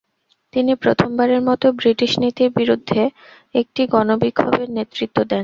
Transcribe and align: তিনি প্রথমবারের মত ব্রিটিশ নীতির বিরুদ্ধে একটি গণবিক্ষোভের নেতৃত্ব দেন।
তিনি 0.53 0.71
প্রথমবারের 0.83 1.41
মত 1.41 1.61
ব্রিটিশ 1.79 2.11
নীতির 2.21 2.49
বিরুদ্ধে 2.51 3.01
একটি 3.55 3.81
গণবিক্ষোভের 3.87 4.69
নেতৃত্ব 4.71 5.17
দেন। 5.23 5.39